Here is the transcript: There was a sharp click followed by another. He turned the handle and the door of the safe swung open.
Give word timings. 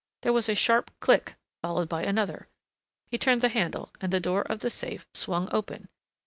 There 0.23 0.33
was 0.33 0.49
a 0.49 0.55
sharp 0.55 0.89
click 0.99 1.35
followed 1.61 1.87
by 1.87 2.01
another. 2.01 2.47
He 3.11 3.19
turned 3.19 3.41
the 3.41 3.49
handle 3.49 3.91
and 4.01 4.11
the 4.11 4.19
door 4.19 4.41
of 4.41 4.61
the 4.61 4.71
safe 4.71 5.05
swung 5.13 5.47
open. 5.51 5.89